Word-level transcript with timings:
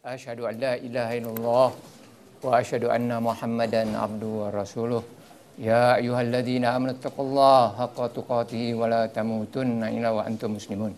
Asyhadu 0.00 0.48
an 0.48 0.56
la 0.56 0.80
ilaha 0.80 1.12
illallah 1.12 1.68
wa 2.40 2.56
asyhadu 2.56 2.88
anna 2.88 3.20
Muhammadan 3.20 3.92
abduhu 3.92 4.48
wa 4.48 4.48
rasuluh. 4.48 5.04
Ya 5.60 6.00
ayyuhalladzina 6.00 6.72
amanu 6.72 6.96
taqullaha 6.96 7.76
haqqa 7.84 8.08
tuqatih 8.08 8.80
wa 8.80 8.88
la 8.88 9.04
tamutunna 9.12 9.92
illa 9.92 10.16
wa 10.16 10.24
antum 10.24 10.56
muslimun. 10.56 10.96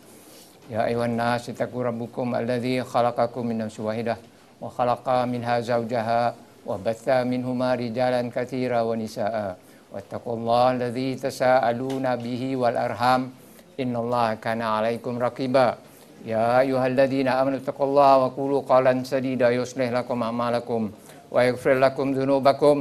Ya 0.70 0.86
ayuhan 0.86 1.18
nas 1.18 1.50
taqu 1.50 1.82
rabbukum 1.82 2.30
alladzi 2.30 2.78
khalaqakum 2.78 3.50
min 3.50 3.66
nafsin 3.66 3.90
wahidah 3.90 4.22
wa 4.62 4.70
khalaqa 4.70 5.26
minha 5.26 5.58
zawjaha 5.58 6.38
wa 6.62 6.78
batha 6.78 7.26
minhuma 7.26 7.74
rijalan 7.74 8.30
katsira 8.30 8.86
wa 8.86 8.94
nisaa. 8.94 9.58
Wattaqullaha 9.90 10.78
alladzi 10.78 11.18
tasaaluna 11.18 12.14
bihi 12.22 12.54
wal 12.54 12.78
arham. 12.78 13.34
Innallaha 13.82 14.38
kana 14.38 14.78
'alaikum 14.78 15.18
raqiba. 15.18 15.90
يا 16.25 16.59
أيها 16.59 16.87
الذين 16.87 17.27
آمنوا 17.27 17.57
اتقوا 17.57 17.85
الله 17.85 18.17
وقولوا 18.17 18.61
قولا 18.69 19.03
سديدا 19.03 19.49
يصلح 19.49 19.89
لكم 19.97 20.23
أعمالكم 20.23 20.91
ويغفر 21.31 21.73
لكم 21.73 22.05
ذنوبكم 22.13 22.75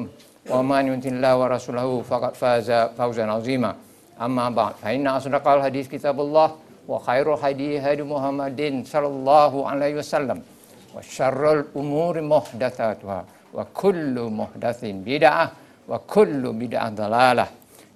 ومن 0.51 0.83
يطع 0.93 1.09
الله 1.11 1.33
ورسوله 1.41 2.03
فقد 2.11 2.33
فاز 2.35 2.71
فوزا 2.99 3.25
عظيما 3.25 3.75
أما 4.21 4.51
بعد 4.51 4.75
فإن 4.83 5.07
أصدق 5.07 5.49
الحديث 5.49 5.89
كتاب 5.89 6.21
الله 6.21 6.49
وخير 6.89 7.35
الهدي 7.35 7.79
هدي 7.81 8.03
محمد 8.03 8.61
صلى 8.87 9.07
الله 9.07 9.53
عليه 9.69 9.95
وسلم 10.01 10.39
وشر 10.97 11.43
الأمور 11.61 12.15
محدثاتها 12.21 13.25
وكل 13.55 14.17
محدث 14.41 14.81
بدعة 14.85 15.45
وكل 15.89 16.43
بدعة 16.53 16.89
ضلالة 16.91 17.47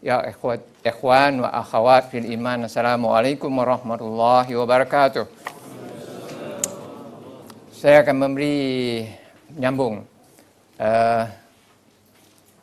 Ya 0.06 0.22
ikhwat, 0.22 0.62
ikhwan 0.86 1.42
wa 1.42 1.50
akhwat 1.50 2.14
fil 2.14 2.30
iman. 2.38 2.70
Assalamualaikum 2.70 3.50
warahmatullahi 3.50 4.54
wabarakatuh. 4.54 5.26
Saya 7.74 8.06
akan 8.06 8.14
memberi 8.14 9.02
nyambung 9.58 10.06
uh, 10.78 11.26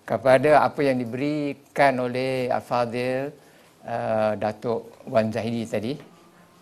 kepada 0.07 0.63
apa 0.63 0.87
yang 0.87 1.03
diberikan 1.03 2.07
oleh 2.07 2.47
Al-Fadhil 2.47 3.35
uh, 3.91 3.91
eh, 3.91 4.33
Datuk 4.39 5.03
Wan 5.11 5.35
Zahidi 5.35 5.67
tadi. 5.67 5.99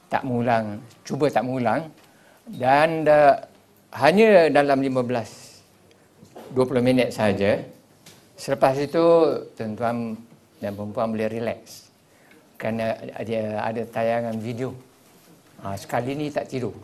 Tak 0.09 0.25
mengulang, 0.25 0.81
cuba 1.05 1.29
tak 1.29 1.45
mengulang. 1.45 1.93
Dan 2.49 3.05
uh, 3.05 3.37
hanya 4.01 4.49
dalam 4.49 4.81
15 4.81 6.57
20 6.57 6.81
minit 6.81 7.13
saja. 7.13 7.61
Selepas 8.33 8.81
itu 8.81 9.05
tuan-tuan 9.61 10.30
dan 10.61 10.77
perempuan 10.77 11.09
boleh 11.11 11.29
relax. 11.33 11.89
Kerana 12.61 12.93
dia 13.25 13.57
ada 13.57 13.83
tayangan 13.89 14.37
video. 14.37 14.77
Ha, 15.65 15.77
sekali 15.81 16.13
ni 16.13 16.29
tak 16.29 16.53
tidur. 16.53 16.77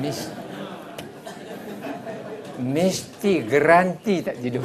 Mis, 0.00 0.32
mesti 2.56 3.44
garanti 3.44 4.24
tak 4.24 4.40
tidur. 4.40 4.64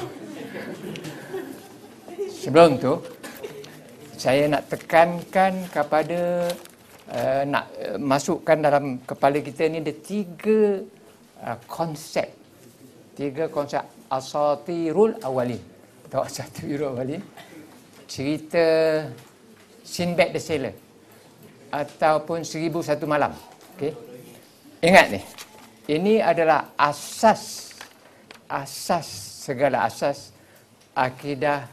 Sebelum 2.32 2.80
tu 2.80 2.96
saya 4.16 4.48
nak 4.48 4.72
tekankan 4.72 5.68
kepada 5.68 6.48
uh, 7.12 7.44
nak 7.44 7.66
uh, 7.76 8.00
masukkan 8.00 8.56
dalam 8.60 9.04
kepala 9.04 9.44
kita 9.44 9.68
ni 9.68 9.84
ada 9.84 9.92
tiga 9.92 10.80
uh, 11.44 11.58
konsep. 11.68 12.32
Tiga 13.20 13.52
konsep. 13.52 13.84
Asatirul 14.08 15.20
awalin. 15.20 15.60
Atau 16.08 16.24
asatirul 16.24 16.96
awalin 16.96 17.24
cerita 18.08 18.66
Sinbad 19.84 20.32
the 20.36 20.42
Sailor 20.42 20.76
ataupun 21.74 22.46
Seribu 22.46 22.80
Satu 22.86 23.10
Malam. 23.10 23.34
Okay. 23.76 23.94
Ingat 24.84 25.06
ni, 25.16 25.22
ini 25.90 26.20
adalah 26.20 26.76
asas 26.78 27.74
asas 28.48 29.08
segala 29.44 29.88
asas 29.88 30.36
akidah 30.94 31.66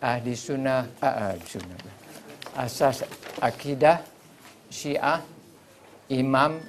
ahli 0.00 0.32
sunnah, 0.32 0.88
uh, 1.02 1.36
ahli 1.36 1.44
sunnah 1.44 1.78
asas 2.56 3.04
akidah 3.40 4.00
syiah 4.72 5.20
imam 6.08 6.60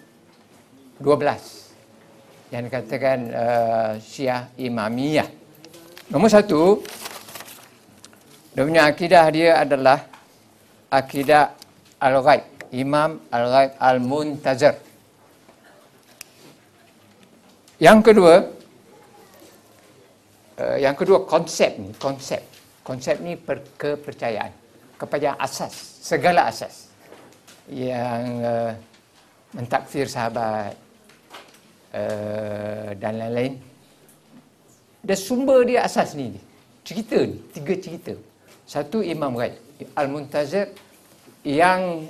12 0.99 2.53
yang 2.53 2.69
dikatakan 2.69 3.19
uh, 3.33 3.91
syiah 3.97 4.45
imamiyah. 4.61 5.25
Nombor 6.13 6.29
satu, 6.29 6.85
dia 8.53 8.61
punya 8.69 8.85
akidah 8.85 9.25
dia 9.33 9.49
adalah 9.65 10.05
akidah 10.93 11.57
Al-Ghaib. 11.97 12.45
Imam 12.73 13.17
Al-Ghaib 13.33 13.71
Al-Muntazir. 13.81 14.77
Yang 17.81 17.99
kedua, 18.13 18.33
uh, 20.61 20.77
yang 20.77 20.93
kedua 20.93 21.25
konsep 21.25 21.81
ni, 21.81 21.89
konsep. 21.97 22.45
Konsep 22.85 23.17
ni 23.25 23.33
per, 23.33 23.65
kepercayaan. 23.73 24.53
Kepercayaan 25.01 25.41
asas, 25.41 25.73
segala 26.05 26.45
asas. 26.45 26.93
Yang 27.65 28.23
uh, 28.45 28.71
mentakfir 29.57 30.05
sahabat 30.05 30.77
uh, 31.97 32.93
dan 33.01 33.17
lain-lain. 33.17 33.53
Dan 35.01 35.17
sumber 35.17 35.65
dia 35.65 35.89
asas 35.89 36.13
ni. 36.13 36.37
Cerita 36.85 37.17
ni, 37.17 37.41
tiga 37.49 37.73
cerita. 37.81 38.13
Satu 38.73 39.05
Imam 39.05 39.37
Ghaib 39.37 39.53
Al-Muntazir 39.93 40.73
yang 41.45 42.09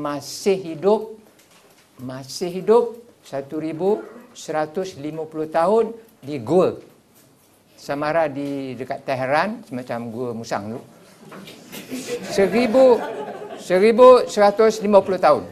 masih 0.00 0.56
hidup 0.56 1.20
masih 2.00 2.48
hidup 2.48 2.96
1150 4.32 5.04
tahun 5.52 5.92
di 6.24 6.40
gua 6.40 6.80
Samara 7.76 8.24
di 8.24 8.72
dekat 8.72 9.04
Tehran 9.04 9.60
semacam 9.68 10.00
gua 10.08 10.30
Musang 10.32 10.80
tu. 10.80 10.80
1000 12.32 13.60
1150 13.60 15.20
tahun. 15.20 15.44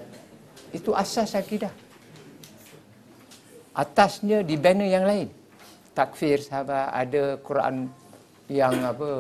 Itu 0.73 0.97
asas 0.97 1.37
akidah. 1.37 1.71
Atasnya 3.77 4.41
dibina 4.41 4.89
yang 4.89 5.05
lain. 5.05 5.29
Takfir 5.93 6.41
sahabat 6.41 6.97
ada 6.97 7.37
Quran 7.45 7.93
yang 8.49 8.73
apa 8.81 9.11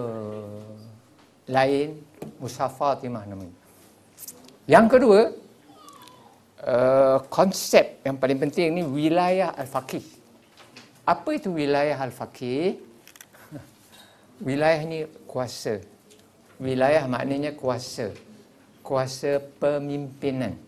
lain 1.46 2.02
Mushaf 2.42 2.74
Fatimah 2.74 3.22
namanya. 3.24 3.54
Yang 4.66 4.86
kedua, 4.98 5.20
uh, 6.66 7.18
konsep 7.30 8.02
yang 8.02 8.18
paling 8.18 8.38
penting 8.42 8.74
ni 8.74 8.82
wilayah 8.82 9.54
al-faqih. 9.54 10.02
Apa 11.06 11.38
itu 11.38 11.54
wilayah 11.54 11.94
al-faqih? 12.02 12.82
wilayah 14.46 14.80
ni 14.82 15.06
kuasa. 15.30 15.78
Wilayah 16.58 17.06
maknanya 17.06 17.54
kuasa. 17.54 18.10
Kuasa 18.82 19.38
pemimpinan. 19.62 20.58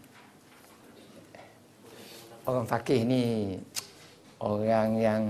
Orang 2.49 2.65
fakih 2.65 3.05
ni 3.05 3.23
orang 4.41 4.91
yang 4.97 5.23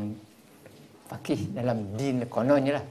fakih 1.10 1.50
dalam 1.50 1.98
din 1.98 2.22
kononnya 2.30 2.78
lah 2.78 2.86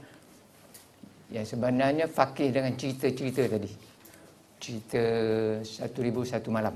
yang 1.28 1.44
sebenarnya 1.44 2.08
fakih 2.08 2.48
dengan 2.52 2.72
cerita-cerita 2.72 3.44
tadi. 3.44 3.70
Cerita 4.58 5.04
satu 5.62 5.98
ribu 6.00 6.24
satu 6.24 6.48
malam. 6.48 6.74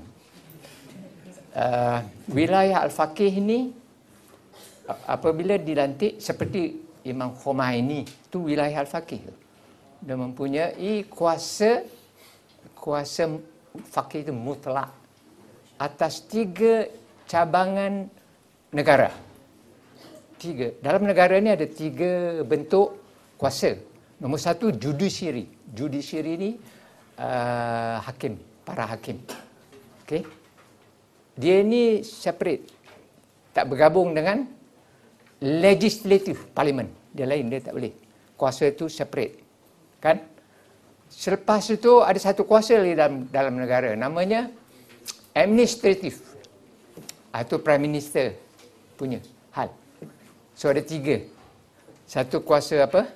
Uh, 1.53 2.01
wilayah 2.33 2.81
Al-Faqih 2.89 3.33
ini 3.33 3.69
apabila 5.05 5.61
dilantik 5.61 6.17
seperti 6.17 6.81
Imam 7.05 7.37
Khomeini 7.37 8.05
itu 8.05 8.39
wilayah 8.45 8.85
Al-Faqih. 8.85 9.21
Dia 10.03 10.17
mempunyai 10.19 11.07
kuasa 11.09 11.85
kuasa 12.77 13.31
fakih 13.95 14.27
itu 14.27 14.35
mutlak 14.35 14.91
atas 15.79 16.27
tiga 16.27 16.91
cabangan 17.31 18.11
negara. 18.75 19.15
Tiga. 20.37 20.75
Dalam 20.83 21.07
negara 21.07 21.39
ini 21.39 21.55
ada 21.55 21.67
tiga 21.71 22.43
bentuk 22.43 22.99
kuasa 23.39 23.92
Nombor 24.23 24.39
satu, 24.39 24.71
judiciary. 24.71 25.51
Judiciary 25.75 26.39
ni 26.39 26.51
uh, 27.19 27.99
hakim, 28.07 28.39
para 28.63 28.87
hakim. 28.87 29.19
Okay. 30.07 30.23
Dia 31.35 31.67
ni 31.67 32.07
separate. 32.07 32.71
Tak 33.51 33.67
bergabung 33.67 34.15
dengan 34.15 34.47
legislative, 35.43 36.55
parlimen. 36.55 36.87
Dia 37.11 37.27
lain, 37.27 37.51
dia 37.51 37.59
tak 37.59 37.75
boleh. 37.75 37.91
Kuasa 38.39 38.71
itu 38.71 38.87
separate. 38.87 39.43
Kan? 39.99 40.23
Selepas 41.11 41.67
itu 41.67 41.99
ada 41.99 42.17
satu 42.23 42.47
kuasa 42.47 42.79
lagi 42.79 42.95
dalam, 42.95 43.27
dalam 43.27 43.59
negara. 43.59 43.91
Namanya 43.99 44.47
administrative. 45.35 46.23
Itu 47.35 47.59
prime 47.59 47.91
minister 47.91 48.39
punya 48.95 49.19
hal. 49.51 49.75
So 50.55 50.71
ada 50.71 50.79
tiga. 50.79 51.27
Satu 52.07 52.39
kuasa 52.45 52.87
apa? 52.87 53.09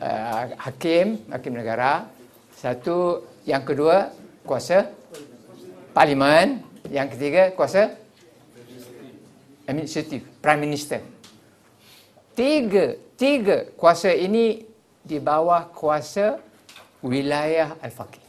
Uh, 0.00 0.56
hakim, 0.60 1.24
hakim 1.30 1.52
negara. 1.54 2.08
Satu, 2.56 3.24
yang 3.44 3.62
kedua, 3.62 4.12
kuasa 4.46 4.88
parlimen. 5.92 6.64
Yang 6.86 7.18
ketiga, 7.18 7.42
kuasa 7.52 7.98
administratif, 9.66 10.22
prime 10.38 10.62
minister. 10.62 11.02
Tiga, 12.36 12.94
tiga 13.18 13.66
kuasa 13.74 14.14
ini 14.14 14.62
di 15.02 15.18
bawah 15.18 15.66
kuasa 15.72 16.38
wilayah 17.02 17.74
Al-Faqih. 17.82 18.22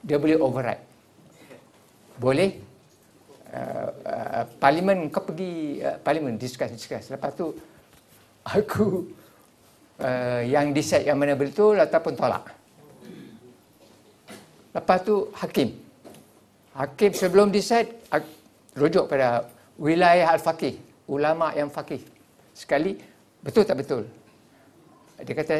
Dia 0.00 0.16
boleh 0.16 0.40
override. 0.40 0.84
Boleh 2.16 2.50
uh, 3.52 3.90
uh, 4.04 4.44
parlimen 4.60 5.08
kau 5.08 5.24
pergi 5.24 5.80
uh, 5.80 5.96
parlimen 6.00 6.36
discuss 6.36 6.72
discuss 6.72 7.08
lepas 7.12 7.32
tu 7.32 7.54
aku 8.48 9.04
uh, 10.00 10.40
yang 10.44 10.72
decide 10.72 11.04
yang 11.04 11.20
mana 11.20 11.36
betul 11.36 11.76
ataupun 11.76 12.16
tolak. 12.16 12.44
Lepas 14.72 14.98
tu 15.04 15.28
hakim. 15.36 15.68
Hakim 16.72 17.10
sebelum 17.12 17.50
decide 17.50 17.90
rujuk 18.78 19.10
pada 19.10 19.42
wilayah 19.76 20.32
al-faqih 20.38 20.78
ulama 21.10 21.50
yang 21.52 21.68
faqih. 21.68 21.98
Sekali 22.54 22.94
betul 23.42 23.64
tak 23.66 23.76
betul? 23.82 24.02
Dia 25.18 25.34
kata 25.34 25.56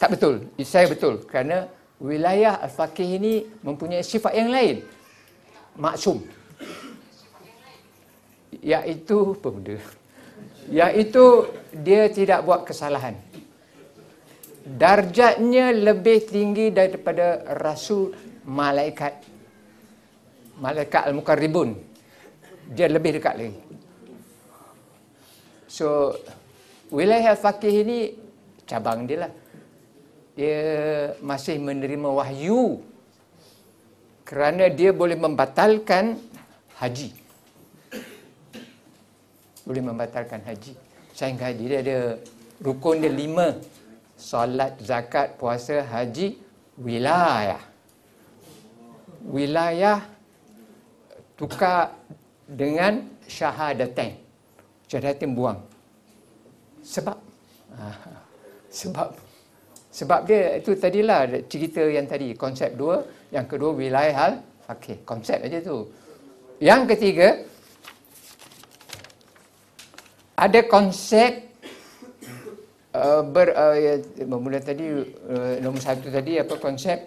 tak 0.00 0.08
betul. 0.18 0.34
Saya 0.66 0.90
betul 0.90 1.22
kerana 1.30 1.70
wilayah 2.02 2.58
al-faqih 2.58 3.06
ini 3.06 3.46
mempunyai 3.62 4.02
sifat 4.02 4.34
yang 4.34 4.50
lain. 4.50 4.82
Maksum. 5.78 6.18
Iaitu 8.64 9.36
benda 9.38 9.78
iaitu 10.70 11.50
dia 11.74 12.08
tidak 12.08 12.44
buat 12.46 12.64
kesalahan. 12.64 13.16
Darjatnya 14.64 15.76
lebih 15.76 16.24
tinggi 16.24 16.72
daripada 16.72 17.44
rasul 17.60 18.16
malaikat. 18.48 19.20
Malaikat 20.56 21.02
al-mukarribun. 21.10 21.76
Dia 22.72 22.88
lebih 22.88 23.20
dekat 23.20 23.34
lagi. 23.36 23.60
So 25.68 26.16
wilayah 26.88 27.36
al-faqih 27.36 27.74
ini 27.84 27.98
cabang 28.64 29.04
dia 29.04 29.28
lah. 29.28 29.32
Dia 30.34 30.62
masih 31.20 31.60
menerima 31.60 32.08
wahyu 32.08 32.80
kerana 34.24 34.72
dia 34.72 34.90
boleh 34.90 35.14
membatalkan 35.14 36.16
haji 36.80 37.23
boleh 39.64 39.82
membatalkan 39.82 40.44
haji 40.44 40.76
sehingga 41.16 41.50
haji 41.50 41.64
dia 41.66 41.78
ada 41.80 41.98
rukun 42.60 43.00
dia 43.00 43.12
lima 43.12 43.58
solat, 44.14 44.78
zakat, 44.80 45.34
puasa, 45.36 45.82
haji, 45.82 46.38
wilayah. 46.78 47.60
Wilayah 49.24 50.04
tukar 51.34 51.96
dengan 52.46 53.02
syahadatain. 53.26 54.20
Syahadatain 54.86 55.32
buang. 55.32 55.58
Sebab 56.84 57.16
sebab 58.68 59.08
sebab 59.88 60.20
dia 60.26 60.58
itu 60.58 60.76
tadilah 60.76 61.26
cerita 61.46 61.82
yang 61.86 62.04
tadi 62.04 62.34
konsep 62.36 62.74
dua, 62.74 63.06
yang 63.32 63.46
kedua 63.46 63.72
wilayah 63.72 64.14
hal 64.14 64.32
okey, 64.76 65.02
konsep 65.08 65.40
aja 65.40 65.58
tu. 65.64 65.88
Yang 66.60 66.94
ketiga 66.94 67.28
ada 70.44 70.60
konsep 70.68 71.48
uh, 72.92 73.24
ber 73.24 73.48
uh, 73.56 73.76
ya, 73.80 73.94
bermula 74.28 74.60
tadi 74.60 74.84
uh, 74.84 75.56
nombor 75.64 75.80
satu 75.80 76.12
tadi 76.12 76.36
apa 76.36 76.54
konsep 76.60 77.00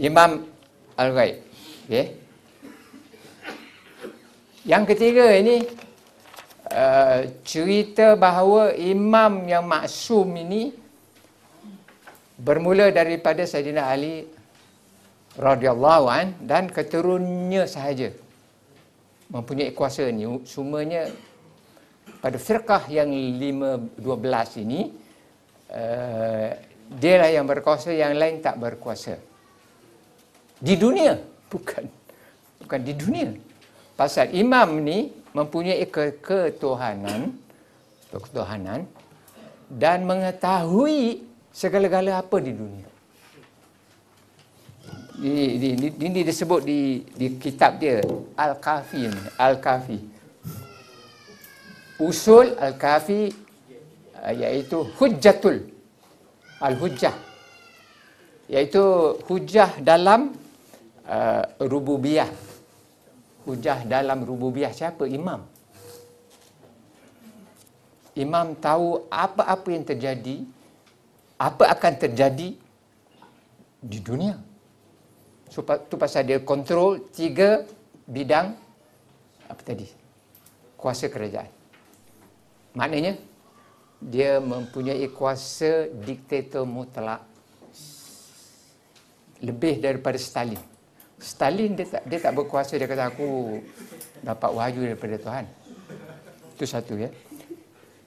Imam 0.00 0.42
Al-Ghaib. 0.98 1.36
Okay. 1.86 2.18
Yang 4.64 4.84
ketiga 4.96 5.28
ini 5.28 5.62
uh, 6.72 7.20
cerita 7.44 8.16
bahawa 8.16 8.72
imam 8.74 9.44
yang 9.44 9.68
maksum 9.68 10.34
ini 10.34 10.72
bermula 12.40 12.90
daripada 12.90 13.44
Sayyidina 13.44 13.86
Ali 13.86 14.26
radhiyallahu 15.38 16.06
an 16.08 16.34
dan 16.42 16.72
keturunnya 16.72 17.68
sahaja 17.70 18.23
mempunyai 19.28 19.72
kuasa 19.72 20.08
ni 20.08 20.24
semuanya 20.44 21.08
pada 22.20 22.36
firqah 22.40 22.88
yang 22.88 23.08
512 23.08 24.64
ini 24.64 24.80
uh, 25.72 26.48
dia 26.84 27.14
lah 27.20 27.30
yang 27.32 27.48
berkuasa 27.48 27.92
yang 27.92 28.16
lain 28.16 28.44
tak 28.44 28.60
berkuasa. 28.60 29.16
Di 30.60 30.74
dunia 30.76 31.16
bukan. 31.52 31.84
Bukan 32.64 32.80
di 32.80 32.92
dunia. 32.96 33.28
Pasal 33.94 34.32
imam 34.32 34.80
ni 34.80 35.12
mempunyai 35.34 35.84
ke 35.90 36.18
ketuhanan 36.22 37.44
ketuhanan 38.22 38.86
dan 39.66 40.06
mengetahui 40.06 41.26
segala-gala 41.50 42.22
apa 42.22 42.38
di 42.38 42.54
dunia 42.54 42.93
ini, 45.24 45.72
ini, 45.72 45.88
ini 45.88 46.20
disebut 46.20 46.60
di, 46.68 47.00
di 47.16 47.40
kitab 47.40 47.80
dia 47.80 48.04
Al-Kafi 48.36 49.08
Al-Kafi 49.40 50.14
usul 51.98 52.58
al-kafi 52.58 53.30
uh, 54.18 54.32
iaitu 54.34 54.82
hujjatul 54.98 55.62
al-hujjah. 56.58 57.14
Iaitu 58.50 58.82
hujjah 59.24 59.80
dalam 59.80 60.34
uh, 61.06 61.44
rububiyah. 61.62 62.28
Hujjah 63.44 63.84
dalam 63.84 64.24
rububiyah 64.24 64.72
siapa? 64.72 65.04
Imam. 65.08 65.44
Imam 68.14 68.54
tahu 68.54 69.04
apa-apa 69.10 69.68
yang 69.74 69.84
terjadi 69.84 70.46
apa 71.34 71.66
akan 71.66 71.92
terjadi 71.98 72.54
di 73.84 73.98
dunia 74.00 74.38
so, 75.54 75.62
tu 75.62 75.94
pasal 75.94 76.26
dia 76.26 76.42
kontrol 76.42 76.98
tiga 77.14 77.62
bidang 78.10 78.58
apa 79.46 79.62
tadi 79.62 79.86
kuasa 80.74 81.06
kerajaan 81.06 81.54
Maknanya 82.74 83.14
dia 84.02 84.42
mempunyai 84.42 85.06
kuasa 85.14 85.86
diktator 85.88 86.66
mutlak 86.66 87.22
lebih 89.40 89.78
daripada 89.78 90.18
Stalin. 90.18 90.58
Stalin 91.22 91.78
dia 91.78 91.86
tak 91.86 92.02
dia 92.04 92.18
tak 92.18 92.34
berkuasa 92.34 92.74
dia 92.74 92.90
kata 92.90 93.14
aku 93.14 93.62
dapat 94.20 94.50
wahyu 94.50 94.90
daripada 94.90 95.16
Tuhan. 95.16 95.46
Itu 96.58 96.66
satu 96.66 96.98
ya. 96.98 97.14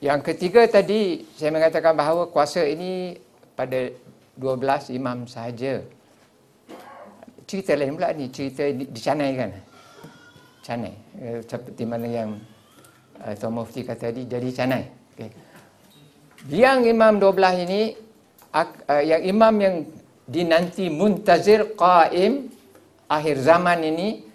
Yang 0.04 0.36
ketiga 0.36 0.68
tadi 0.68 1.26
saya 1.40 1.50
mengatakan 1.56 1.96
bahawa 1.96 2.30
kuasa 2.30 2.68
ini 2.68 3.18
pada 3.56 3.90
12 4.36 4.94
imam 4.94 5.26
sahaja. 5.26 5.82
Cerita 7.48 7.74
lain 7.80 7.96
pula 7.96 8.12
ni, 8.12 8.28
cerita 8.28 8.68
di, 8.68 8.84
di 8.92 9.00
Canai 9.00 9.32
kan. 9.40 9.52
Canai. 10.62 10.94
Eh, 11.16 11.40
seperti 11.48 11.88
mana 11.88 12.08
yang 12.12 12.36
uh, 13.24 13.34
Tuan 13.40 13.56
Mufti 13.56 13.88
kata 13.88 14.12
tadi 14.12 14.28
jadi 14.28 14.50
canai. 14.52 14.84
Okay. 15.16 15.32
Yang 16.52 16.92
imam 16.92 17.18
12 17.24 17.64
ini 17.66 17.82
uh, 18.52 19.02
yang 19.02 19.22
imam 19.24 19.54
yang 19.58 19.76
dinanti 20.28 20.92
muntazir 20.92 21.72
qaim 21.80 22.52
akhir 23.08 23.36
zaman 23.40 23.80
ini 23.80 24.28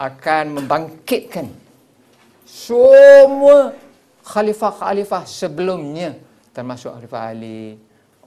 akan 0.00 0.60
membangkitkan 0.60 1.52
semua 2.48 3.76
khalifah-khalifah 4.24 5.28
sebelumnya 5.28 6.16
termasuk 6.56 6.88
Khalifah 6.96 7.36
Ali, 7.36 7.76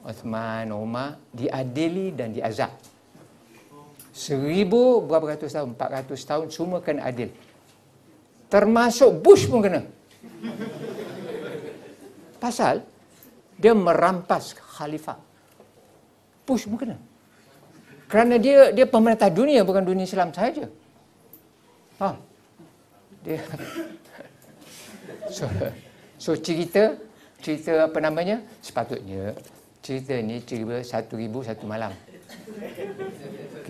Uthman, 0.06 0.70
Umar 0.70 1.18
diadili 1.34 2.14
dan 2.14 2.30
diazab. 2.30 2.70
Seribu 4.20 5.00
berapa 5.08 5.32
ratus 5.32 5.56
tahun? 5.56 5.72
Empat 5.72 5.88
ratus 5.96 6.20
tahun 6.28 6.46
semua 6.52 6.84
kena 6.84 7.08
adil. 7.08 7.32
Termasuk 8.52 9.16
Bush 9.24 9.48
pun 9.48 9.64
kena. 9.64 9.80
Pasal 12.36 12.84
dia 13.56 13.72
merampas 13.72 14.52
khalifah. 14.52 15.16
Bush 16.44 16.68
pun 16.68 16.76
kena. 16.76 17.00
Kerana 18.12 18.36
dia 18.36 18.76
dia 18.76 18.84
pemerintah 18.84 19.32
dunia 19.32 19.64
bukan 19.64 19.88
dunia 19.88 20.04
Islam 20.04 20.36
saja. 20.36 20.68
Faham? 21.96 22.20
Dia 23.24 23.40
so, 25.36 25.48
so 26.20 26.30
cerita 26.36 26.92
cerita 27.40 27.88
apa 27.88 27.98
namanya? 28.04 28.44
Sepatutnya 28.60 29.32
cerita 29.80 30.12
ni 30.20 30.44
cerita 30.44 30.76
satu 30.84 31.16
ribu 31.16 31.40
satu 31.40 31.64
malam. 31.64 31.96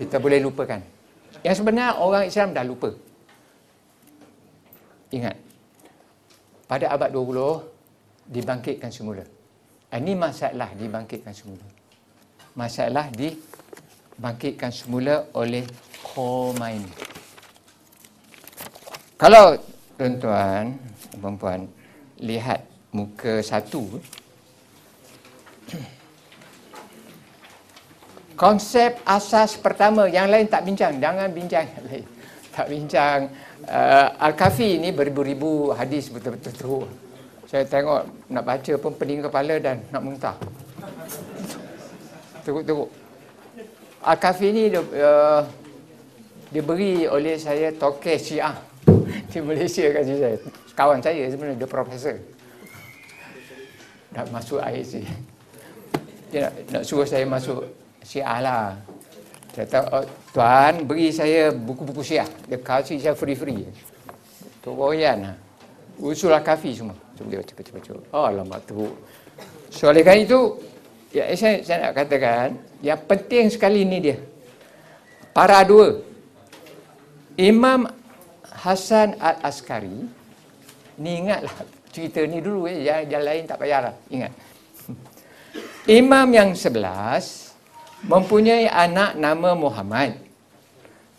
Kita 0.01 0.17
boleh 0.17 0.41
lupakan. 0.41 0.81
Yang 1.45 1.61
sebenarnya 1.61 2.01
orang 2.01 2.25
Islam 2.25 2.57
dah 2.57 2.65
lupa. 2.65 2.89
Ingat, 5.13 5.37
pada 6.65 6.89
abad 6.89 7.13
20 7.13 8.33
dibangkitkan 8.33 8.89
semula. 8.89 9.21
Ini 9.93 10.17
masalah 10.17 10.73
dibangkitkan 10.73 11.35
semula. 11.37 11.61
Masalah 12.57 13.13
dibangkitkan 13.13 14.73
semula 14.73 15.29
oleh 15.37 15.69
Khomeini. 16.01 16.89
kalau 19.21 19.53
tuan-tuan, 20.01 20.81
perempuan, 21.13 21.69
lihat 22.17 22.65
muka 22.89 23.45
satu, 23.45 24.01
konsep 28.41 28.97
asas 29.05 29.53
pertama, 29.53 30.09
yang 30.09 30.25
lain 30.25 30.49
tak 30.49 30.65
bincang, 30.65 30.97
jangan 30.97 31.29
bincang 31.29 31.69
yang 31.77 31.85
lain. 31.85 32.05
Tak 32.51 32.67
bincang. 32.67 33.31
Uh, 33.63 34.11
Al-Kafi 34.19 34.75
ni 34.75 34.91
beribu-ribu 34.91 35.71
hadis 35.71 36.11
betul-betul 36.11 36.51
tu. 36.59 36.77
Saya 37.47 37.63
tengok 37.63 38.03
nak 38.27 38.43
baca 38.43 38.73
pun 38.75 38.91
pening 38.91 39.23
kepala 39.23 39.55
dan 39.55 39.79
nak 39.87 40.03
muntah. 40.03 40.35
Teruk-teruk. 42.43 42.91
Al-Kafi 44.03 44.47
ni 44.51 44.67
dia, 44.67 44.83
uh, 44.83 45.47
diberi 46.51 47.07
oleh 47.07 47.39
saya 47.39 47.71
Tokeh 47.71 48.19
Syiah 48.19 48.59
di 49.31 49.39
Malaysia 49.39 49.87
kasih 49.87 50.17
saya. 50.19 50.35
Kawan 50.75 50.99
saya 50.99 51.23
sebenarnya, 51.31 51.55
dia 51.55 51.71
profesor. 51.71 52.19
Nak 54.11 54.27
masuk 54.27 54.59
ISC. 54.59 55.07
Dia 56.35 56.51
nak, 56.51 56.53
nak 56.67 56.83
suruh 56.83 57.07
saya 57.07 57.23
masuk 57.23 57.63
Syiah 58.11 58.39
lah. 58.43 58.67
Kata, 59.55 59.79
oh, 59.87 60.03
Tuan 60.35 60.83
beri 60.83 61.15
saya 61.15 61.55
buku-buku 61.55 62.03
Syiah. 62.03 62.27
Dia 62.43 62.59
kasih 62.59 62.99
saya 62.99 63.15
free-free. 63.15 63.63
Tok 64.59 64.75
Boyan 64.75 65.31
lah. 65.31 65.35
Usul 65.95 66.35
Al-Kafi 66.35 66.75
semua. 66.75 66.97
Cuba 67.15 67.39
dia 67.39 67.55
baca-baca. 67.55 67.91
Oh, 68.11 68.27
lama 68.27 68.59
tu. 68.67 68.91
So, 69.71 69.87
oleh 69.87 70.03
kerana 70.03 70.27
itu, 70.27 70.59
ya, 71.15 71.31
saya, 71.39 71.63
saya 71.63 71.77
nak 71.87 72.03
katakan, 72.03 72.59
yang 72.83 72.99
penting 73.07 73.47
sekali 73.47 73.87
ni 73.87 74.03
dia. 74.03 74.19
Para 75.31 75.63
dua. 75.63 76.03
Imam 77.39 77.87
Hasan 78.51 79.15
Al-Askari, 79.23 80.03
ni 80.99 81.11
ingatlah 81.23 81.55
cerita 81.95 82.19
ni 82.27 82.43
dulu 82.43 82.67
eh, 82.67 82.83
yang, 82.83 83.07
yang 83.07 83.23
lain 83.23 83.43
tak 83.47 83.57
payahlah, 83.63 83.95
ingat. 84.11 84.35
Imam 85.87 86.27
yang 86.29 86.51
sebelas 86.53 87.50
mempunyai 88.05 88.65
anak 88.65 89.17
nama 89.17 89.53
Muhammad. 89.53 90.17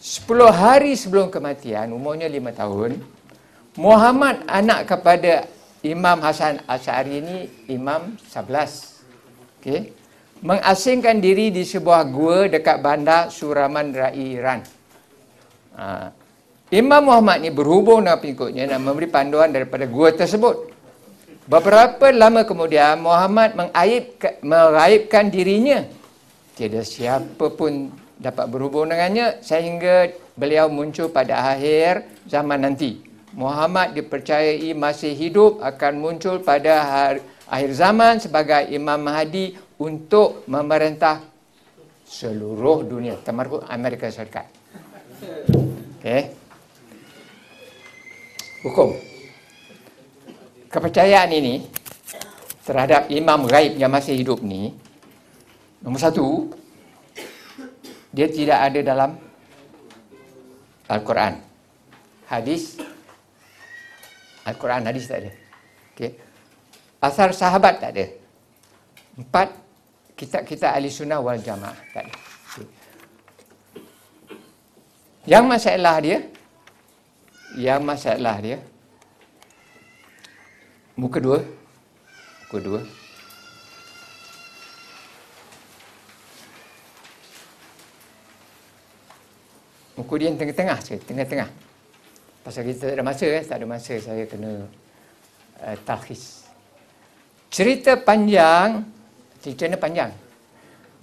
Sepuluh 0.03 0.51
hari 0.51 0.99
sebelum 0.99 1.31
kematian, 1.31 1.95
umurnya 1.95 2.27
lima 2.27 2.51
tahun, 2.51 2.99
Muhammad 3.79 4.43
anak 4.51 4.91
kepada 4.91 5.47
Imam 5.83 6.19
Hasan 6.19 6.59
Asyari 6.67 7.23
ini 7.23 7.37
Imam 7.71 8.19
sebelas. 8.27 9.03
Okay. 9.63 9.95
Mengasingkan 10.43 11.23
diri 11.23 11.55
di 11.55 11.63
sebuah 11.63 12.03
gua 12.11 12.51
dekat 12.51 12.83
bandar 12.83 13.31
Suraman 13.31 13.95
Rai 13.95 14.35
Iran. 14.35 14.67
Ha. 15.79 16.11
Imam 16.75 17.07
Muhammad 17.07 17.47
ni 17.47 17.55
berhubung 17.55 18.03
dengan 18.03 18.19
pengikutnya 18.19 18.67
dan 18.67 18.83
memberi 18.83 19.07
panduan 19.07 19.55
daripada 19.55 19.87
gua 19.87 20.11
tersebut. 20.11 20.75
Beberapa 21.47 22.11
lama 22.11 22.43
kemudian 22.43 22.99
Muhammad 22.99 23.55
mengaibkan 24.43 25.31
dirinya 25.31 25.87
Tiada 26.53 26.85
siapa 26.85 27.49
pun 27.53 27.89
dapat 28.21 28.47
berhubung 28.53 28.93
dengannya 28.93 29.41
sehingga 29.41 30.13
beliau 30.37 30.69
muncul 30.69 31.09
pada 31.09 31.57
akhir 31.57 32.05
zaman 32.29 32.69
nanti. 32.69 33.01
Muhammad 33.33 33.97
dipercayai 33.97 34.77
masih 34.77 35.17
hidup 35.17 35.65
akan 35.65 35.93
muncul 35.97 36.45
pada 36.45 36.85
hari, 36.85 37.25
akhir 37.49 37.71
zaman 37.73 38.21
sebagai 38.21 38.69
Imam 38.69 39.01
Mahdi 39.01 39.57
untuk 39.81 40.45
memerintah 40.45 41.25
seluruh 42.05 42.85
dunia 42.85 43.17
termasuk 43.25 43.65
Amerika 43.73 44.13
Syarikat. 44.13 44.45
Okey. 46.05 46.23
Hukum. 48.69 48.93
Kepercayaan 50.69 51.33
ini 51.33 51.65
terhadap 52.69 53.09
imam 53.09 53.49
gaib 53.49 53.81
yang 53.81 53.91
masih 53.91 54.15
hidup 54.15 54.45
ni 54.45 54.77
Nombor 55.83 55.99
satu, 55.99 56.47
dia 58.15 58.31
tidak 58.31 58.59
ada 58.71 58.81
dalam 58.87 59.11
Al-Quran. 60.87 61.43
Hadis, 62.31 62.79
Al-Quran 64.47 64.87
hadis 64.87 65.11
tak 65.11 65.27
ada. 65.27 65.33
Okay. 65.93 66.15
Asar 67.03 67.35
sahabat 67.35 67.83
tak 67.83 67.99
ada. 67.99 68.07
Empat, 69.19 69.49
kitab-kitab 70.15 70.71
ahli 70.71 70.89
sunnah 70.89 71.19
wal 71.19 71.39
jamaah 71.39 71.75
tak 71.91 72.07
ada. 72.07 72.15
Okay. 72.15 72.67
Yang 75.27 75.45
masalah 75.51 75.97
dia, 75.99 76.19
yang 77.59 77.81
masalah 77.83 78.37
dia, 78.39 78.59
muka 80.95 81.19
dua, 81.19 81.43
muka 82.47 82.59
dua, 82.63 82.81
Muka 90.03 90.19
dia 90.19 90.35
tengah-tengah 90.35 90.79
saja, 90.83 90.99
tengah-tengah. 90.99 91.47
Pasal 92.43 92.67
kita 92.67 92.91
tak 92.91 92.99
ada 92.99 93.05
masa, 93.07 93.27
eh? 93.31 93.45
tak 93.47 93.57
ada 93.63 93.67
masa 93.71 93.95
saya 94.03 94.27
kena 94.27 94.67
uh, 95.63 95.77
talhis. 95.87 96.43
Cerita 97.47 97.95
panjang, 98.03 98.83
cerita 99.39 99.71
ni 99.71 99.79
panjang. 99.79 100.11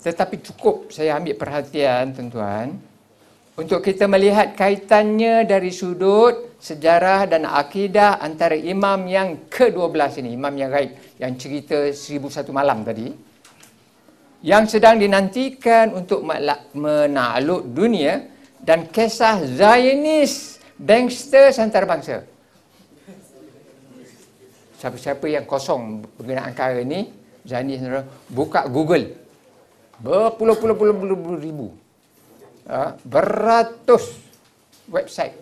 Tetapi 0.04 0.36
cukup 0.52 0.92
saya 0.92 1.16
ambil 1.16 1.40
perhatian 1.40 2.12
tuan-tuan 2.12 2.76
untuk 3.56 3.80
kita 3.80 4.04
melihat 4.12 4.52
kaitannya 4.52 5.48
dari 5.48 5.72
sudut 5.72 6.60
sejarah 6.60 7.24
dan 7.24 7.48
akidah 7.48 8.20
antara 8.20 8.60
imam 8.60 9.08
yang 9.08 9.48
ke-12 9.48 10.20
ini, 10.20 10.36
imam 10.36 10.52
yang 10.60 10.68
gaib 10.76 10.92
yang 11.24 11.40
cerita 11.40 11.88
1001 11.88 12.52
malam 12.52 12.84
tadi 12.84 13.16
yang 14.44 14.64
sedang 14.68 15.00
dinantikan 15.00 15.92
untuk 15.92 16.24
menakluk 16.76 17.64
dunia 17.76 18.39
dan 18.70 18.86
kisah 18.86 19.42
Zionis 19.50 20.62
bankster 20.78 21.50
antarabangsa. 21.58 22.22
Siapa-siapa 24.78 25.26
yang 25.26 25.50
kosong 25.50 26.06
penggunaan 26.14 26.54
kara 26.54 26.78
ini, 26.86 27.10
Zionis 27.42 27.82
buka 28.30 28.70
Google. 28.70 29.18
Berpuluh-puluh-puluh 29.98 31.42
ribu. 31.42 31.74
Ha, 32.70 32.94
beratus 33.02 34.22
website 34.86 35.34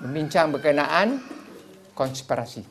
membincang 0.00 0.48
berkenaan 0.48 1.20
konspirasi. 1.92 2.64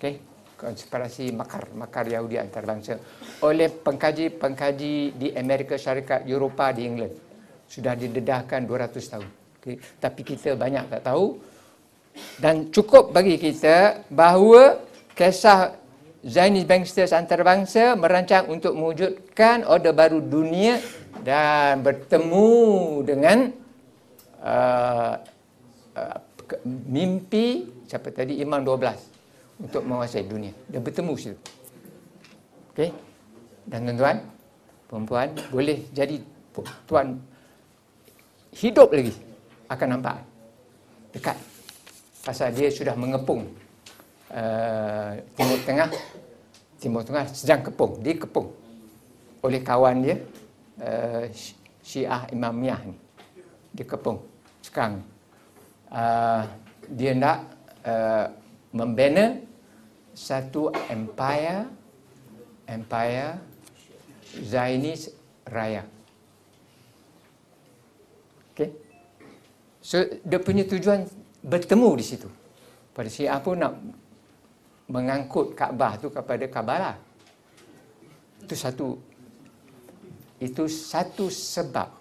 Okay? 0.00 0.24
Konspirasi 0.56 1.36
makar, 1.36 1.68
makar 1.76 2.08
Yahudi 2.08 2.40
antarabangsa 2.40 2.96
oleh 3.44 3.68
pengkaji-pengkaji 3.68 5.20
di 5.20 5.28
Amerika 5.36 5.76
Syarikat, 5.76 6.24
Eropah, 6.24 6.72
di 6.72 6.82
England 6.88 7.25
sudah 7.66 7.94
didedahkan 7.98 8.64
200 8.64 9.12
tahun. 9.12 9.28
Okay. 9.60 9.76
Tapi 9.98 10.20
kita 10.22 10.54
banyak 10.54 10.86
tak 10.90 11.02
tahu 11.02 11.42
dan 12.40 12.72
cukup 12.72 13.12
bagi 13.12 13.36
kita 13.36 14.06
bahawa 14.08 14.80
kisah 15.12 15.76
Zionist 16.26 16.66
Banksters 16.66 17.12
antarabangsa 17.14 17.94
merancang 17.94 18.50
untuk 18.50 18.74
mewujudkan 18.74 19.62
order 19.68 19.94
baru 19.94 20.18
dunia 20.18 20.80
dan 21.22 21.86
bertemu 21.86 22.50
dengan 23.06 23.38
uh, 24.42 25.14
uh, 25.94 26.18
mimpi 26.66 27.66
siapa 27.86 28.10
tadi 28.10 28.42
Imam 28.42 28.62
12 28.62 29.62
untuk 29.62 29.82
menguasai 29.86 30.26
dunia. 30.26 30.52
Dia 30.66 30.82
bertemu 30.82 31.12
situ. 31.14 31.38
Okey. 32.74 32.90
Dan 33.66 33.86
tuan-tuan, 33.86 34.16
perempuan 34.86 35.28
boleh 35.50 35.78
jadi 35.90 36.22
tuan 36.86 37.18
hidup 38.56 38.88
lagi 38.92 39.12
akan 39.68 39.88
nampak. 39.96 40.24
Dekat. 41.12 41.36
Pasal 42.24 42.50
dia 42.56 42.72
sudah 42.72 42.96
mengepung 42.96 43.46
uh, 44.32 45.12
timur 45.36 45.58
tengah. 45.62 45.88
Timur 46.80 47.02
tengah 47.04 47.24
sedang 47.30 47.60
kepung. 47.64 48.00
Dia 48.00 48.16
kepung 48.16 48.48
oleh 49.44 49.60
kawan 49.62 50.02
dia 50.02 50.16
uh, 50.80 51.24
Syiah 51.84 52.26
Imamiyah 52.32 52.80
ni. 52.88 52.96
Dia 53.76 53.84
kepung. 53.84 54.24
Sekarang 54.64 55.04
uh, 55.92 56.42
dia 56.90 57.12
nak 57.14 57.38
uh, 57.84 58.26
membina 58.72 59.38
satu 60.16 60.72
empire 60.88 61.68
empire 62.66 63.36
Zionis 64.42 65.12
Raya 65.46 65.95
Okay. 68.56 68.72
So, 69.84 70.00
dia 70.24 70.40
punya 70.40 70.64
tujuan 70.64 71.04
bertemu 71.44 71.90
di 72.00 72.04
situ. 72.08 72.24
Pada 72.96 73.12
Syiah 73.12 73.36
pun 73.36 73.60
nak 73.60 73.76
mengangkut 74.88 75.52
Kaabah 75.52 76.00
tu 76.00 76.08
kepada 76.08 76.48
Kabbalah. 76.48 76.96
Itu 78.40 78.56
satu 78.56 78.96
itu 80.40 80.64
satu 80.72 81.28
sebab 81.28 81.92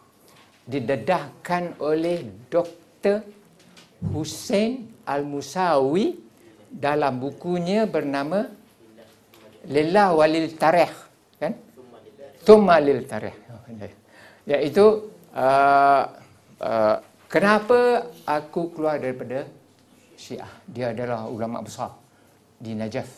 didedahkan 0.63 1.75
oleh 1.83 2.47
Dr. 2.47 3.19
Hussein 4.15 4.95
Al-Musawi 5.03 6.15
dalam 6.71 7.19
bukunya 7.19 7.83
bernama 7.83 8.47
Lillah 9.67 10.15
Walil 10.15 10.55
Tarikh 10.55 10.95
kan? 11.35 11.53
Tumma 12.47 12.79
Lil 12.79 13.03
Tarikh. 13.03 13.35
Iaitu 14.45 15.11
uh, 15.33 16.03
uh, 16.61 16.97
kenapa 17.27 18.11
aku 18.23 18.71
keluar 18.75 18.99
daripada 19.01 19.47
Syiah? 20.15 20.51
Dia 20.67 20.95
adalah 20.95 21.27
ulama 21.27 21.59
besar 21.59 21.91
di 22.55 22.71
Najaf, 22.77 23.09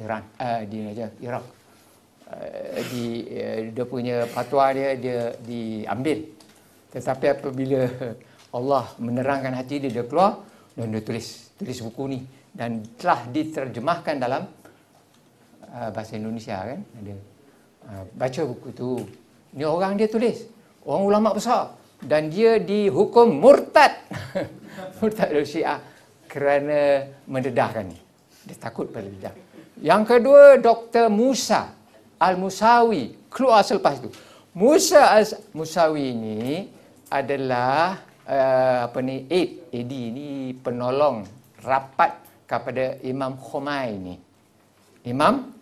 Iran, 0.00 0.24
uh, 0.40 0.62
di 0.64 0.78
Najaf, 0.84 1.12
Iraq. 1.20 1.46
Uh, 2.28 2.80
di 2.92 3.04
uh, 3.24 3.58
dia 3.72 3.84
punya 3.88 4.28
fatwa 4.28 4.72
dia 4.72 4.96
dia 4.96 5.32
diambil. 5.40 6.28
Tetapi 6.88 7.26
apabila 7.36 7.80
Allah 8.56 8.84
menerangkan 8.96 9.52
hati 9.52 9.84
dia 9.84 9.92
dia 9.92 10.04
keluar 10.08 10.40
dan 10.72 10.88
dia 10.88 11.02
tulis 11.04 11.52
tulis 11.58 11.78
buku 11.84 12.02
ni 12.08 12.20
dan 12.54 12.80
telah 12.96 13.28
diterjemahkan 13.28 14.14
dalam 14.16 14.42
uh, 15.68 15.88
bahasa 15.92 16.16
Indonesia 16.16 16.56
kan 16.56 16.80
ada 16.80 17.14
uh, 17.92 18.02
baca 18.16 18.40
buku 18.48 18.68
tu 18.72 18.88
ni 19.52 19.66
orang 19.66 20.00
dia 20.00 20.08
tulis 20.08 20.48
orang 20.86 21.02
ulama 21.04 21.28
besar 21.36 21.76
dan 22.02 22.30
dia 22.30 22.62
dihukum 22.62 23.42
murtad 23.42 23.94
murtad 25.02 25.28
dari 25.30 25.46
Syiah 25.46 25.80
kerana 26.30 27.08
mendedahkan 27.26 27.88
ni 27.88 27.98
dia 28.46 28.56
takut 28.58 28.90
pada 28.90 29.06
dedah 29.06 29.34
yang 29.82 30.06
kedua 30.06 30.58
Dr. 30.58 31.10
Musa 31.10 31.74
Al-Musawi 32.18 33.30
keluar 33.30 33.62
selepas 33.66 33.98
tu 34.02 34.10
Musa 34.54 35.14
Al-Musawi 35.14 36.04
ini 36.14 36.44
adalah 37.08 37.96
uh, 38.28 38.78
apa 38.90 38.98
ni 39.00 39.24
aid 39.32 39.72
AD 39.72 39.92
ni 39.92 40.52
penolong 40.52 41.24
rapat 41.64 42.28
kepada 42.48 42.96
Imam 43.04 43.36
Khomeini. 43.36 44.16
Imam 45.04 45.52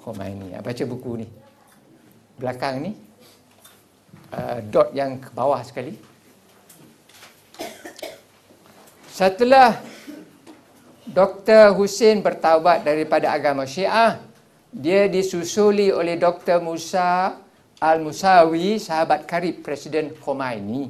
Khomeini. 0.00 0.56
Baca 0.60 0.84
buku 0.88 1.24
ni. 1.24 1.26
Belakang 2.40 2.80
ni 2.80 2.90
uh, 4.32 4.58
dot 4.66 4.90
yang 4.96 5.20
ke 5.20 5.28
bawah 5.36 5.60
sekali. 5.62 5.94
Setelah 9.12 9.76
Dr. 11.04 11.76
Hussein 11.76 12.24
bertaubat 12.24 12.88
daripada 12.88 13.28
agama 13.28 13.68
Syiah, 13.68 14.16
dia 14.72 15.04
disusuli 15.04 15.92
oleh 15.92 16.16
Dr. 16.16 16.64
Musa 16.64 17.36
Al-Musawi, 17.76 18.80
sahabat 18.80 19.28
karib 19.28 19.60
Presiden 19.60 20.16
Khomeini. 20.16 20.88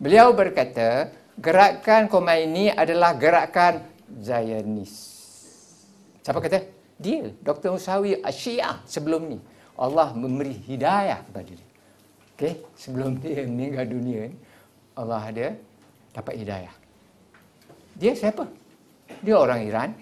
Beliau 0.00 0.32
berkata, 0.32 1.12
gerakan 1.36 2.08
Khomeini 2.08 2.72
adalah 2.72 3.12
gerakan 3.12 3.84
Zionis. 4.08 4.94
Siapa 6.24 6.40
kata? 6.40 6.64
Dia, 6.96 7.28
Dr. 7.44 7.76
Musawi 7.76 8.16
Syiah 8.32 8.80
sebelum 8.88 9.28
ni. 9.28 9.38
Allah 9.76 10.12
memberi 10.16 10.56
hidayah 10.56 11.20
kepada 11.28 11.52
dia. 11.52 11.69
Okey, 12.40 12.56
sebelum 12.72 13.20
dia 13.20 13.44
meninggal 13.44 13.84
dunia, 13.84 14.32
Allah 14.96 15.20
ada 15.28 15.46
dapat 16.16 16.40
hidayah. 16.40 16.74
Dia 18.00 18.16
siapa? 18.16 18.48
Dia 19.20 19.36
orang 19.36 19.60
Iran. 19.60 19.92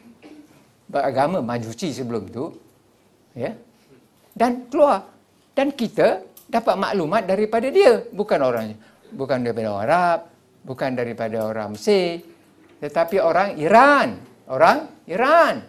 Beragama 0.86 1.42
Majusi 1.42 1.90
sebelum 1.90 2.30
tu. 2.30 2.54
Ya. 3.34 3.58
Dan 4.38 4.70
keluar. 4.70 5.02
Dan 5.50 5.74
kita 5.74 6.22
dapat 6.46 6.78
maklumat 6.78 7.26
daripada 7.26 7.66
dia. 7.74 8.06
Bukan 8.14 8.38
orangnya 8.38 8.78
bukan 9.12 9.40
daripada 9.44 9.68
orang 9.72 9.84
Arab, 9.88 10.18
bukan 10.64 10.90
daripada 10.92 11.36
orang 11.48 11.68
Mesir, 11.72 12.20
tetapi 12.82 13.16
orang 13.22 13.56
Iran. 13.56 14.08
Orang 14.48 15.04
Iran. 15.04 15.60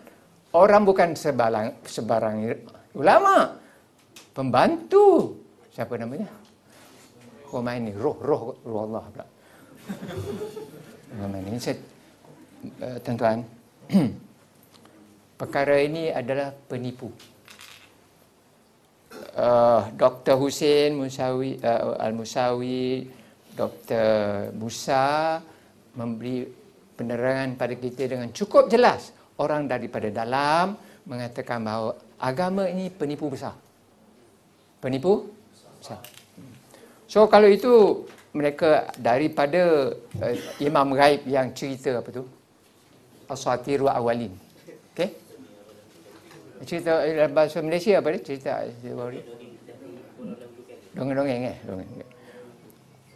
Orang 0.56 0.82
bukan 0.88 1.14
sebarang, 1.14 1.84
sebarang 1.86 2.36
ulama. 2.98 3.60
Pembantu. 4.34 5.36
Siapa 5.70 6.00
namanya? 6.00 6.26
Khomeini. 7.50 7.92
Roh, 7.98 8.18
roh, 8.22 8.54
roh 8.62 8.82
Allah 8.86 9.04
pula. 9.10 9.26
Khomeini. 11.18 11.58
Saya, 11.58 11.76
uh, 12.86 12.98
tuan-tuan, 13.02 13.42
perkara 15.42 15.82
ini 15.82 16.14
adalah 16.14 16.54
penipu 16.70 17.10
uh, 19.40 19.82
Dr. 19.96 20.36
Hussein 20.40 20.96
Musawi, 20.96 21.60
uh, 21.62 21.96
Al-Musawi 22.00 23.08
Dr. 23.56 24.08
Musa 24.56 25.40
memberi 25.96 26.48
penerangan 26.96 27.60
pada 27.60 27.76
kita 27.76 28.08
dengan 28.08 28.30
cukup 28.32 28.72
jelas. 28.72 29.12
Orang 29.40 29.72
daripada 29.72 30.12
dalam 30.12 30.76
mengatakan 31.08 31.64
bahawa 31.64 31.96
agama 32.20 32.68
ini 32.68 32.92
penipu 32.92 33.32
besar. 33.32 33.56
Penipu 34.84 35.32
besar. 35.80 36.00
So 37.10 37.26
kalau 37.26 37.50
itu 37.50 38.06
mereka 38.38 38.94
daripada 39.02 39.90
uh, 40.22 40.36
imam 40.62 40.94
gaib 40.94 41.26
yang 41.26 41.50
cerita 41.58 41.98
apa 41.98 42.10
tu? 42.14 42.24
Asatiru 43.26 43.90
awalin. 43.90 44.30
Okey? 44.94 45.10
Cerita 46.70 47.02
dalam 47.02 47.34
bahasa 47.34 47.66
Malaysia 47.66 47.98
apa 47.98 48.14
dia? 48.14 48.22
Cerita 48.22 48.62
dongeng-dongeng 50.94 51.50
eh? 51.50 51.58
Dongeng. 51.66 51.90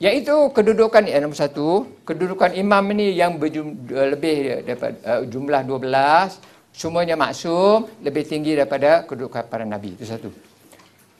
Iaitu 0.02 0.36
kedudukan 0.58 1.06
yang 1.06 1.30
nombor 1.30 1.38
satu, 1.38 1.86
kedudukan 2.02 2.58
imam 2.58 2.82
ini 2.98 3.14
yang 3.14 3.38
berjum, 3.38 3.78
lebih 3.88 4.66
daripada 4.66 4.98
uh, 5.06 5.22
jumlah 5.30 5.62
12, 5.70 6.74
semuanya 6.74 7.14
maksum, 7.14 7.86
lebih 8.02 8.26
tinggi 8.26 8.58
daripada 8.58 9.06
kedudukan 9.06 9.46
para 9.46 9.64
nabi. 9.64 9.94
Itu 9.94 10.10
satu. 10.10 10.34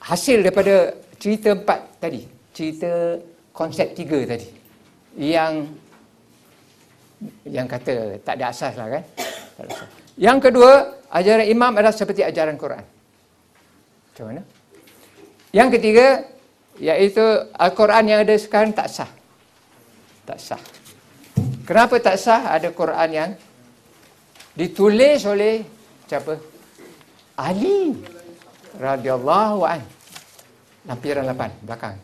Hasil 0.04 0.42
daripada 0.42 0.90
cerita 1.16 1.54
empat 1.54 2.02
tadi, 2.02 2.33
cerita 2.54 3.18
konsep 3.50 3.92
tiga 3.98 4.22
tadi, 4.22 4.48
yang 5.18 5.66
yang 7.42 7.66
kata 7.66 8.22
tak 8.22 8.38
ada 8.38 8.54
asas 8.54 8.72
lah 8.78 8.88
kan. 8.88 9.04
Yang 10.14 10.38
kedua, 10.50 10.72
ajaran 11.10 11.46
imam 11.50 11.74
adalah 11.74 11.94
seperti 11.94 12.22
ajaran 12.22 12.54
Quran. 12.54 12.84
Macam 14.14 14.24
mana? 14.30 14.42
Yang 15.50 15.68
ketiga, 15.78 16.06
iaitu 16.78 17.24
Al-Quran 17.54 18.04
yang 18.06 18.20
ada 18.22 18.34
sekarang 18.38 18.70
tak 18.74 18.90
sah. 18.90 19.10
Tak 20.26 20.38
sah. 20.38 20.62
Kenapa 21.66 21.98
tak 21.98 22.18
sah? 22.18 22.54
Ada 22.54 22.70
Quran 22.70 23.08
yang 23.10 23.30
ditulis 24.54 25.22
oleh 25.26 25.66
siapa? 26.06 26.38
Ali 27.34 27.94
radhiyallahu 28.78 29.60
an. 29.66 29.82
Lampiran 30.84 31.26
8 31.32 31.64
belakang. 31.64 31.96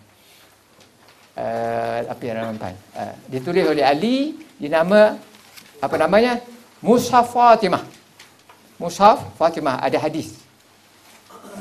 Uh, 1.41 2.05
lampiran 2.05 2.53
8. 2.53 2.77
Uh, 2.93 3.15
ditulis 3.33 3.65
oleh 3.65 3.81
Ali 3.81 4.37
dinama 4.61 5.17
apa 5.81 5.97
namanya? 5.97 6.37
Mushaf 6.85 7.33
Fatimah. 7.33 7.81
Mushaf 8.77 9.25
Fatimah 9.41 9.81
ada 9.81 9.97
hadis. 9.97 10.37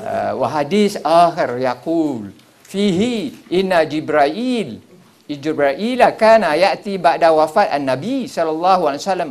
Uh, 0.04 0.36
wa 0.36 0.48
hadis 0.52 1.00
akhir 1.00 1.56
yaqul 1.64 2.28
fihi 2.68 3.32
inna 3.48 3.88
jibril 3.88 4.84
jibril 5.26 6.00
kana 6.20 6.54
yati 6.60 7.00
ba'da 7.00 7.32
wafat 7.34 7.72
an-nabi 7.72 8.28
sallallahu 8.30 8.86
alaihi 8.88 9.02
wasallam 9.02 9.30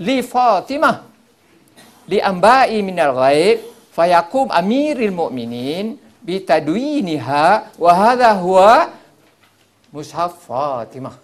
li 0.00 0.18
fatimah 0.20 0.96
li 2.08 2.18
amba'i 2.20 2.80
minal 2.84 3.16
ghaib 3.16 3.64
fayaqum 3.96 4.52
amiril 4.52 5.12
mu'minin 5.12 5.96
bi 6.20 6.40
tadwiniha 6.44 7.76
wa 7.80 7.92
hadha 7.96 8.36
huwa 8.36 8.92
mushaf 9.96 10.44
fatimah 10.44 11.16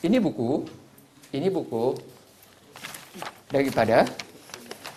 ini 0.00 0.16
buku 0.16 0.64
ini 1.36 1.52
buku 1.52 1.92
daripada 3.52 4.08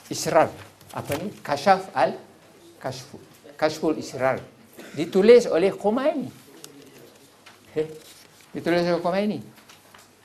Israr 0.07 0.47
apa 0.95 1.11
ni 1.19 1.35
Kashaf 1.43 1.91
al 1.91 2.15
Kashfu 2.79 3.19
Kashful 3.59 3.99
Israr 3.99 4.39
ditulis 4.95 5.47
oleh 5.47 5.71
Khomeini. 5.71 6.27
Okay. 7.71 7.87
Ditulis 8.55 8.83
oleh 8.87 9.03
Khomeini. 9.03 9.39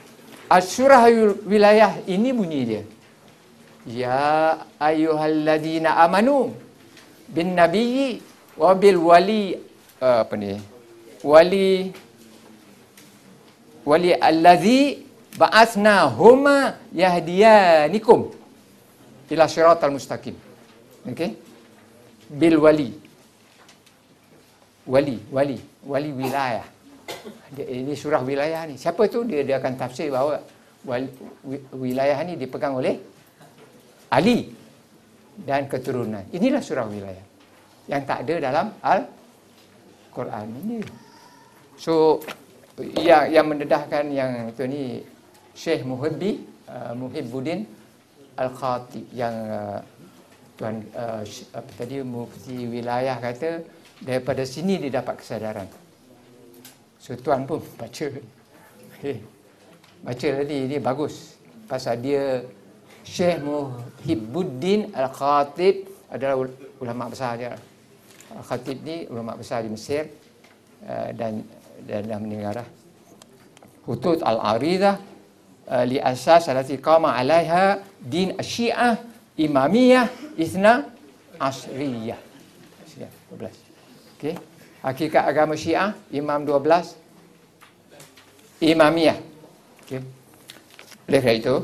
Asyurah 0.51 1.07
wilayah 1.47 1.95
ini 2.05 2.29
bunyi 2.35 2.61
dia. 2.67 2.83
Ya 3.87 4.61
ayyuhalladzina 4.77 5.95
amanu 6.05 6.51
bin 7.31 7.55
nabiyyi 7.55 8.19
wa 8.59 8.75
bil 8.75 8.99
wali 8.99 9.55
apa 10.01 10.33
ni? 10.33 10.57
Wali 11.21 11.93
wali 13.85 14.09
allazi 14.17 15.05
ba'athna 15.37 16.09
huma 16.17 16.81
yahdiyanikum 16.89 18.33
ila 19.29 19.45
siratal 19.45 19.93
mustaqim. 19.93 20.33
Okey? 21.05 21.37
Bil 22.33 22.57
wali. 22.57 22.89
Wali, 24.89 25.21
wali, 25.29 25.57
wali 25.85 26.09
wilayah. 26.09 26.65
Ini 27.53 27.93
surah 27.93 28.25
wilayah 28.25 28.65
ni. 28.65 28.81
Siapa 28.81 29.05
tu 29.05 29.21
dia 29.21 29.45
dia 29.45 29.61
akan 29.61 29.77
tafsir 29.77 30.09
bahawa 30.09 30.41
wali, 30.81 31.05
wilayah 31.77 32.17
ni 32.25 32.33
dipegang 32.41 32.73
oleh 32.81 32.97
Ali 34.09 34.49
dan 35.45 35.69
keturunan. 35.69 36.25
Inilah 36.33 36.59
surah 36.65 36.89
wilayah 36.89 37.25
yang 37.85 38.01
tak 38.09 38.25
ada 38.25 38.35
dalam 38.41 38.67
Al-Quran 40.11 40.47
ini. 40.67 40.79
So 41.79 42.19
yang 42.99 43.31
yang 43.31 43.47
mendedahkan 43.47 44.11
yang 44.11 44.51
itu 44.51 44.63
ni 44.67 44.83
Syekh 45.55 45.87
Muhibbi 45.87 46.43
uh, 46.67 46.91
Muhibbuddin 46.91 47.63
Al-Khatib 48.35 49.07
yang 49.15 49.31
uh, 49.31 49.79
tuan 50.59 50.83
uh, 50.91 51.23
apa 51.55 51.71
tadi 51.79 52.03
mufti 52.03 52.67
wilayah 52.67 53.15
kata 53.23 53.63
daripada 54.03 54.43
sini 54.43 54.83
dia 54.83 54.99
dapat 54.99 55.23
kesadaran. 55.23 55.67
So 56.99 57.15
tuan 57.15 57.47
pun 57.47 57.63
baca. 57.79 58.07
Okay. 58.99 59.17
Baca 60.03 60.27
tadi 60.43 60.57
ini 60.67 60.77
bagus. 60.83 61.39
Pasal 61.71 62.03
dia 62.03 62.43
Syekh 63.07 63.39
Muhibbuddin 63.47 64.91
Al-Khatib 64.91 65.87
adalah 66.11 66.35
ulama 66.83 67.07
besar 67.07 67.39
dia. 67.39 67.55
Al-Khatib 68.39 68.77
ni 68.85 69.07
ulama 69.11 69.35
besar 69.35 69.65
di 69.65 69.69
Mesir 69.73 70.07
uh, 70.85 71.09
dan 71.15 71.43
dan 71.81 72.05
dah 72.05 72.19
meninggal 72.21 72.61
dah. 72.61 72.67
Hutut 73.89 74.21
Al-Aridah 74.21 75.01
uh, 75.67 75.83
li 75.87 75.97
asas 75.97 76.45
alati 76.47 76.77
qama 76.77 77.17
alaiha 77.17 77.81
din 77.97 78.37
Syiah 78.37 78.97
Imamiyah 79.37 80.37
Isna 80.37 80.85
Asriyah. 81.41 82.19
Siap 82.85 83.11
12. 83.33 83.49
Okey. 84.19 84.35
Hakikat 84.85 85.23
agama 85.25 85.57
Syiah 85.57 85.97
Imam 86.13 86.45
12 86.45 86.93
Imamiyah. 88.61 89.17
Okey. 89.85 90.01
Oleh 91.09 91.19
kerana 91.19 91.39
itu 91.41 91.55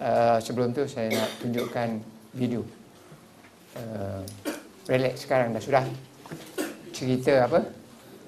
uh, 0.00 0.38
sebelum 0.40 0.72
tu 0.72 0.88
saya 0.88 1.12
nak 1.12 1.30
tunjukkan 1.44 2.00
video. 2.32 2.64
Uh, 3.76 4.22
relax 4.88 5.24
sekarang 5.24 5.56
dah 5.56 5.62
sudah 5.62 5.84
cerita 6.94 7.48
apa? 7.48 7.60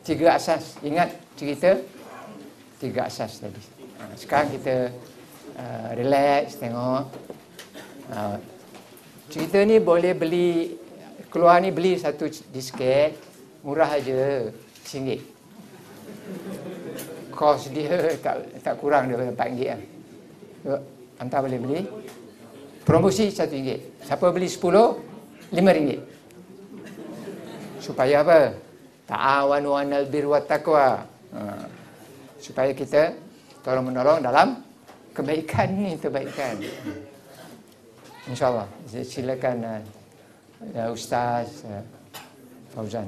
tiga 0.07 0.38
asas. 0.38 0.79
Ingat 0.87 1.11
cerita 1.35 1.75
tiga 2.79 3.11
asas 3.11 3.42
tadi. 3.42 3.59
Ha, 3.99 4.14
sekarang 4.14 4.55
kita 4.55 4.95
uh, 5.59 5.88
relax 5.99 6.62
tengok. 6.62 7.11
Uh, 8.07 8.38
cerita 9.27 9.59
ni 9.66 9.83
boleh 9.83 10.14
beli 10.14 10.79
keluar 11.27 11.59
ni 11.59 11.75
beli 11.75 11.99
satu 11.99 12.31
disket 12.55 13.19
murah 13.66 13.99
aja 13.99 14.47
RM1. 14.87 15.19
Kos 17.35 17.66
dia 17.75 18.14
tak 18.23 18.62
tak 18.62 18.75
kurang 18.79 19.11
daripada 19.11 19.51
RM4 19.51 19.59
kan. 19.66 19.81
Anta 21.19 21.42
boleh 21.42 21.59
beli. 21.59 21.81
Promosi 22.87 23.35
RM1. 23.35 24.07
Siapa 24.07 24.31
beli 24.31 24.47
10 24.47 25.51
RM5. 25.51 26.16
Supaya 27.87 28.27
apa? 28.27 28.51
ta'awanu 29.07 29.79
'alal 29.79 30.11
birri 30.11 30.27
wat 30.27 30.51
taqwa. 30.51 31.07
Ha. 31.31 31.40
Supaya 32.42 32.75
kita 32.75 33.14
tolong 33.62 33.94
menolong 33.94 34.18
dalam 34.18 34.59
kebaikan 35.14 35.70
ni 35.70 35.94
kebaikan. 35.94 36.59
Insyaallah. 38.27 38.66
Silakan 38.90 39.87
uh, 40.75 40.90
Ustaz 40.90 41.62
uh, 41.62 41.83
Fauzan. 42.75 43.07